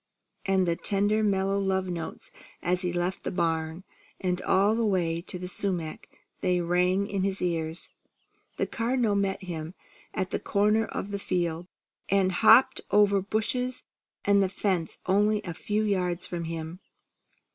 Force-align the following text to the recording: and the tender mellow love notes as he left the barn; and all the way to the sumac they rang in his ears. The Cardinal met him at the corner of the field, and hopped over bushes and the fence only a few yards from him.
and 0.47 0.67
the 0.67 0.75
tender 0.75 1.21
mellow 1.23 1.59
love 1.59 1.85
notes 1.85 2.31
as 2.63 2.81
he 2.81 2.91
left 2.91 3.23
the 3.23 3.29
barn; 3.29 3.83
and 4.19 4.41
all 4.41 4.75
the 4.75 4.83
way 4.83 5.21
to 5.21 5.37
the 5.37 5.47
sumac 5.47 6.09
they 6.39 6.59
rang 6.59 7.05
in 7.07 7.21
his 7.21 7.39
ears. 7.39 7.89
The 8.57 8.65
Cardinal 8.65 9.13
met 9.13 9.43
him 9.43 9.75
at 10.15 10.31
the 10.31 10.39
corner 10.39 10.85
of 10.85 11.11
the 11.11 11.19
field, 11.19 11.67
and 12.09 12.31
hopped 12.31 12.81
over 12.89 13.21
bushes 13.21 13.85
and 14.25 14.41
the 14.41 14.49
fence 14.49 14.97
only 15.05 15.39
a 15.43 15.53
few 15.53 15.83
yards 15.83 16.25
from 16.25 16.45
him. 16.45 16.79